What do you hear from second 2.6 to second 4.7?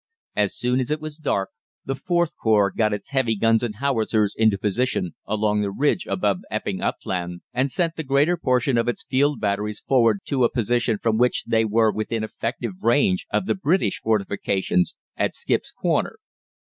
got its heavy guns and howitzers into